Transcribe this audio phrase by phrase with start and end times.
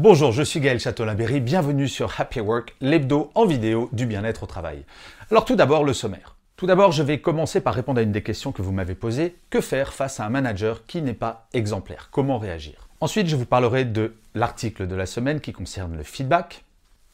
[0.00, 4.46] Bonjour, je suis Gaël Châtelain-Berry, bienvenue sur Happy Work, l'hebdo en vidéo du bien-être au
[4.46, 4.84] travail.
[5.28, 6.36] Alors tout d'abord, le sommaire.
[6.54, 9.34] Tout d'abord, je vais commencer par répondre à une des questions que vous m'avez posées.
[9.50, 12.10] Que faire face à un manager qui n'est pas exemplaire?
[12.12, 12.86] Comment réagir?
[13.00, 16.64] Ensuite, je vous parlerai de l'article de la semaine qui concerne le feedback.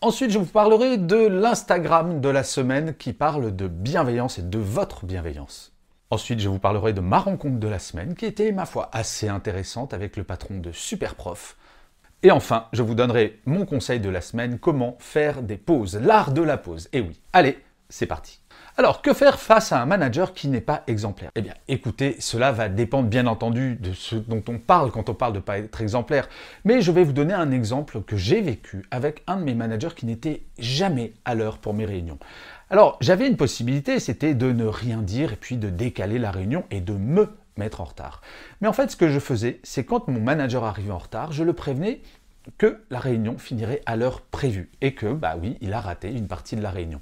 [0.02, 4.58] Ensuite, je vous parlerai de l'Instagram de la semaine qui parle de bienveillance et de
[4.58, 5.72] votre bienveillance.
[6.10, 9.26] Ensuite, je vous parlerai de ma rencontre de la semaine qui était, ma foi, assez
[9.26, 11.56] intéressante avec le patron de Superprof.
[12.24, 16.32] Et enfin, je vous donnerai mon conseil de la semaine, comment faire des pauses, l'art
[16.32, 16.88] de la pause.
[16.94, 17.58] Et oui, allez,
[17.90, 18.40] c'est parti.
[18.78, 21.30] Alors, que faire face à un manager qui n'est pas exemplaire?
[21.36, 25.14] Eh bien, écoutez, cela va dépendre bien entendu de ce dont on parle quand on
[25.14, 26.30] parle de ne pas être exemplaire.
[26.64, 29.94] Mais je vais vous donner un exemple que j'ai vécu avec un de mes managers
[29.94, 32.18] qui n'était jamais à l'heure pour mes réunions.
[32.70, 36.64] Alors, j'avais une possibilité, c'était de ne rien dire et puis de décaler la réunion
[36.70, 38.20] et de me mettre en retard.
[38.60, 41.44] Mais en fait, ce que je faisais, c'est quand mon manager arrivait en retard, je
[41.44, 42.00] le prévenais
[42.58, 46.28] que la réunion finirait à l'heure prévue et que, bah oui, il a raté une
[46.28, 47.00] partie de la réunion.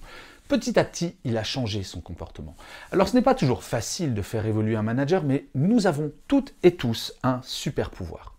[0.49, 2.57] Petit à petit, il a changé son comportement.
[2.93, 6.55] Alors ce n'est pas toujours facile de faire évoluer un manager, mais nous avons toutes
[6.63, 8.35] et tous un super pouvoir.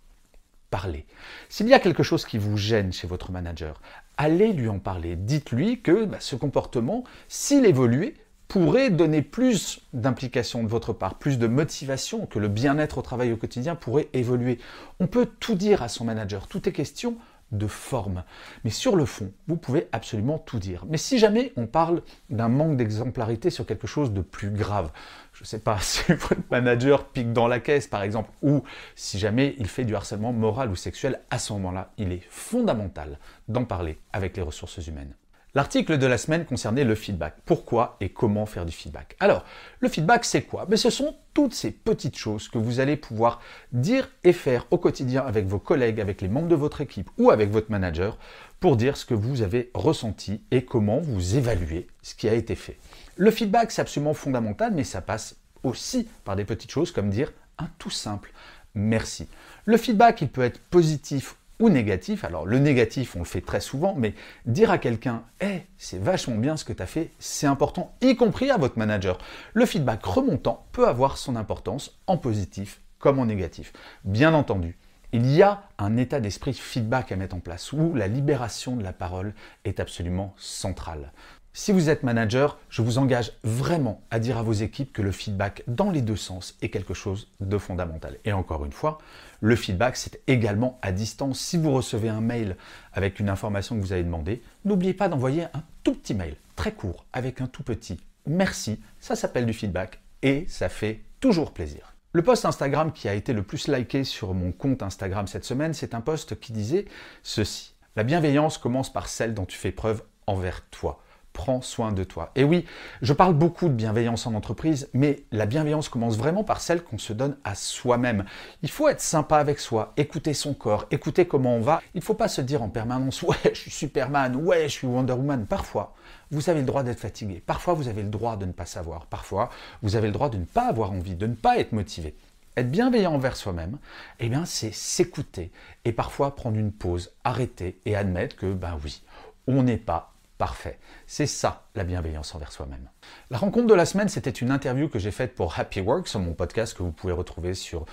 [0.70, 1.06] Parlez.
[1.50, 3.82] S'il y a quelque chose qui vous gêne chez votre manager,
[4.18, 5.16] allez lui en parler.
[5.16, 8.16] Dites-lui que bah, ce comportement, s'il évoluait,
[8.54, 13.32] pourrait donner plus d'implication de votre part, plus de motivation, que le bien-être au travail
[13.32, 14.60] au quotidien pourrait évoluer.
[15.00, 17.18] On peut tout dire à son manager, tout est question
[17.52, 18.24] de forme.
[18.64, 20.86] Mais sur le fond, vous pouvez absolument tout dire.
[20.88, 24.92] Mais si jamais on parle d'un manque d'exemplarité sur quelque chose de plus grave,
[25.34, 28.62] je ne sais pas si votre manager pique dans la caisse par exemple, ou
[28.94, 33.18] si jamais il fait du harcèlement moral ou sexuel, à ce moment-là, il est fondamental
[33.48, 35.16] d'en parler avec les ressources humaines.
[35.56, 37.36] L'article de la semaine concernait le feedback.
[37.46, 39.16] Pourquoi et comment faire du feedback?
[39.20, 39.46] Alors,
[39.82, 40.66] le feedback, c'est quoi?
[40.68, 43.40] Mais Ce sont toutes ces petites choses que vous allez pouvoir
[43.72, 47.30] dire et faire au quotidien avec vos collègues, avec les membres de votre équipe ou
[47.30, 48.18] avec votre manager
[48.60, 52.56] pour dire ce que vous avez ressenti et comment vous évaluez ce qui a été
[52.56, 52.80] fait.
[53.16, 57.32] Le feedback, c'est absolument fondamental, mais ça passe aussi par des petites choses comme dire
[57.60, 58.32] un tout simple
[58.76, 59.28] merci.
[59.66, 62.26] Le feedback, il peut être positif ou négatif.
[62.26, 64.14] Alors le négatif, on le fait très souvent, mais
[64.46, 68.18] dire à quelqu'un Eh, c'est vachement bien ce que tu as fait, c'est important, y
[68.18, 69.18] compris à votre manager.
[69.54, 73.72] Le feedback remontant peut avoir son importance en positif comme en négatif.
[74.04, 74.78] Bien entendu,
[75.14, 78.84] il y a un état d'esprit feedback à mettre en place où la libération de
[78.84, 81.14] la parole est absolument centrale.
[81.56, 85.12] Si vous êtes manager, je vous engage vraiment à dire à vos équipes que le
[85.12, 88.18] feedback dans les deux sens est quelque chose de fondamental.
[88.26, 88.98] Et encore une fois,
[89.40, 91.40] le feedback, c'est également à distance.
[91.40, 92.58] Si vous recevez un mail
[92.92, 96.72] avec une information que vous avez demandé, n'oubliez pas d'envoyer un tout petit mail, très
[96.72, 98.82] court, avec un tout petit merci.
[99.00, 101.94] Ça s'appelle du feedback et ça fait toujours plaisir.
[102.14, 105.76] Le post Instagram qui a été le plus liké sur mon compte Instagram cette semaine,
[105.76, 106.86] c'est un post qui disait
[107.22, 107.76] ceci.
[107.96, 111.00] La bienveillance commence par celle dont tu fais preuve envers toi
[111.34, 112.32] prends soin de toi.
[112.36, 112.66] Et oui,
[113.02, 117.00] je parle beaucoup de bienveillance en entreprise, mais la bienveillance commence vraiment par celle qu'on
[117.00, 118.24] se donne à soi-même.
[118.62, 121.82] Il faut être sympa avec soi, écouter son corps, écouter comment on va.
[121.96, 124.88] Il ne faut pas se dire en permanence ouais, je suis Superman, ouais, je suis
[124.88, 125.46] Wonder Woman.
[125.46, 125.94] Parfois,
[126.32, 127.44] vous avez le droit d'être fatigué.
[127.46, 129.08] Parfois, vous avez le droit de ne pas savoir.
[129.08, 129.50] Parfois,
[129.82, 132.16] vous avez le droit de ne pas avoir envie, de ne pas être motivé.
[132.56, 133.80] Être bienveillant envers soi-même,
[134.20, 135.52] eh bien, c'est s'écouter
[135.86, 139.02] et parfois prendre une pause, arrêter et admettre que, ben oui,
[139.48, 140.80] on n'est pas parfait.
[141.08, 142.90] C'est ça la bienveillance envers soi-même.
[143.30, 146.20] La rencontre de la semaine, c'était une interview que j'ai faite pour Happy Work, sur
[146.20, 147.86] mon podcast que vous pouvez retrouver sur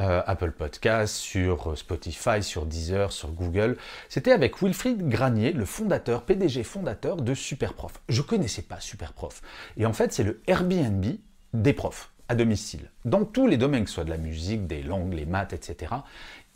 [0.00, 3.76] euh, Apple Podcast, sur euh, Spotify, sur Deezer, sur Google.
[4.08, 7.92] C'était avec Wilfried Granier, le fondateur, PDG fondateur de Superprof.
[8.08, 9.42] Je ne connaissais pas Superprof.
[9.76, 11.04] Et en fait, c'est le Airbnb
[11.52, 12.90] des profs à domicile.
[13.04, 15.92] Dans tous les domaines, que ce soit de la musique, des langues, les maths, etc.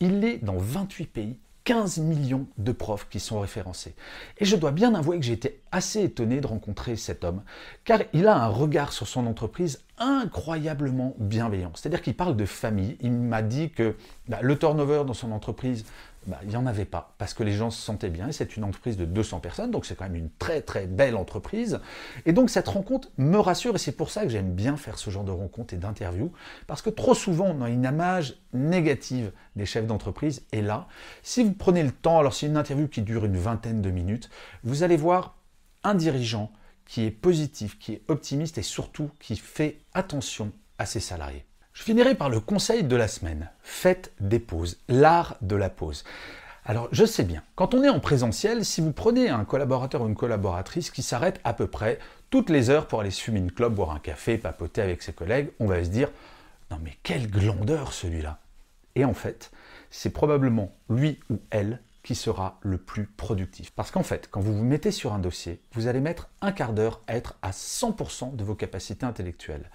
[0.00, 3.97] Il est dans 28 pays 15 millions de profs qui sont référencés.
[4.39, 7.43] Et je dois bien avouer que j'ai été assez étonné de rencontrer cet homme,
[7.85, 11.73] car il a un regard sur son entreprise incroyablement bienveillant.
[11.75, 12.97] C'est-à-dire qu'il parle de famille.
[13.01, 13.97] Il m'a dit que
[14.29, 15.85] bah, le turnover dans son entreprise
[16.26, 18.56] bah, il n'y en avait pas, parce que les gens se sentaient bien, et c'est
[18.56, 21.81] une entreprise de 200 personnes, donc c'est quand même une très très belle entreprise.
[22.25, 25.11] Et donc cette rencontre me rassure, et c'est pour ça que j'aime bien faire ce
[25.11, 26.32] genre de rencontres et d'interviews,
[26.67, 30.88] parce que trop souvent on a une image négative des chefs d'entreprise, et là,
[31.23, 34.28] si vous prenez le temps, alors c'est une interview qui dure une vingtaine de minutes,
[34.64, 35.37] vous allez voir
[35.84, 36.50] un dirigeant
[36.84, 41.46] qui est positif, qui est optimiste, et surtout qui fait attention à ses salariés.
[41.76, 43.50] Je finirai par le conseil de la semaine.
[43.61, 46.05] Faites des pauses, l'art de la pause.
[46.64, 50.08] Alors je sais bien, quand on est en présentiel, si vous prenez un collaborateur ou
[50.08, 51.99] une collaboratrice qui s'arrête à peu près
[52.31, 55.50] toutes les heures pour aller fumer une clope, boire un café, papoter avec ses collègues,
[55.61, 56.08] on va se dire
[56.70, 58.38] non mais quelle glandeur celui-là.
[58.94, 59.50] Et en fait,
[59.90, 63.70] c'est probablement lui ou elle qui sera le plus productif.
[63.70, 66.73] Parce qu'en fait, quand vous vous mettez sur un dossier, vous allez mettre un quart
[66.73, 69.70] d'heure à être à 100% de vos capacités intellectuelles.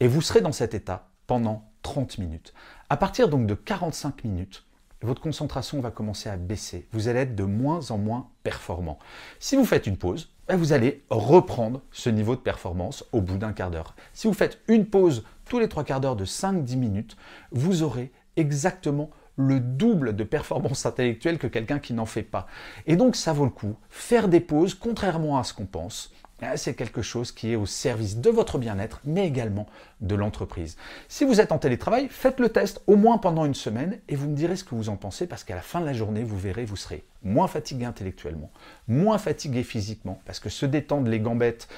[0.00, 2.52] Et vous serez dans cet état pendant 30 minutes.
[2.88, 4.64] À partir donc de 45 minutes,
[5.02, 6.88] votre concentration va commencer à baisser.
[6.92, 8.98] Vous allez être de moins en moins performant.
[9.38, 13.38] Si vous faites une pause, ben, vous allez reprendre ce niveau de performance au bout
[13.38, 13.94] d'un quart d'heure.
[14.12, 17.16] Si vous faites une pause tous les trois quarts d'heure de 5-10 minutes,
[17.52, 22.46] vous aurez exactement le double de performance intellectuelle que quelqu'un qui n'en fait pas.
[22.86, 23.76] Et donc ça vaut le coup.
[23.90, 26.10] Faire des pauses, contrairement à ce qu'on pense,
[26.56, 29.66] c'est quelque chose qui est au service de votre bien-être, mais également
[30.00, 30.76] de l'entreprise.
[31.08, 34.28] Si vous êtes en télétravail, faites le test au moins pendant une semaine et vous
[34.28, 36.38] me direz ce que vous en pensez parce qu'à la fin de la journée, vous
[36.38, 38.50] verrez, vous serez moins fatigué intellectuellement,
[38.86, 41.68] moins fatigué physiquement parce que se détendre les gambettes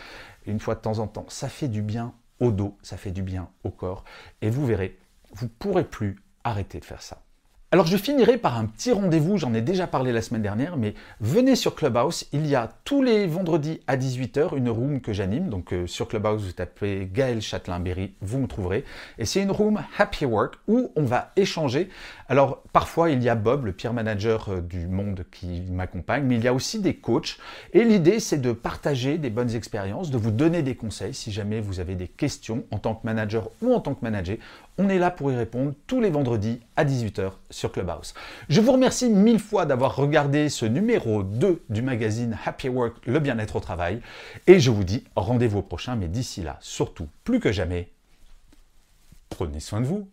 [0.46, 3.22] une fois de temps en temps, ça fait du bien au dos, ça fait du
[3.22, 4.04] bien au corps
[4.42, 4.98] et vous verrez,
[5.32, 7.22] vous pourrez plus arrêter de faire ça.
[7.70, 10.94] Alors je finirai par un petit rendez-vous, j'en ai déjà parlé la semaine dernière, mais
[11.20, 15.50] venez sur Clubhouse, il y a tous les vendredis à 18h une room que j'anime,
[15.50, 18.86] donc euh, sur Clubhouse vous tapez Gaël Châtelain-Berry, vous me trouverez,
[19.18, 21.90] et c'est une room Happy Work où on va échanger.
[22.30, 26.36] Alors parfois il y a Bob, le pire manager euh, du monde qui m'accompagne, mais
[26.36, 27.36] il y a aussi des coachs,
[27.74, 31.60] et l'idée c'est de partager des bonnes expériences, de vous donner des conseils si jamais
[31.60, 34.38] vous avez des questions en tant que manager ou en tant que manager.
[34.78, 38.14] On est là pour y répondre tous les vendredis à 18h sur Clubhouse.
[38.48, 43.18] Je vous remercie mille fois d'avoir regardé ce numéro 2 du magazine Happy Work, le
[43.18, 44.00] bien-être au travail.
[44.46, 47.90] Et je vous dis rendez-vous au prochain, mais d'ici là, surtout, plus que jamais,
[49.28, 50.08] prenez soin de vous.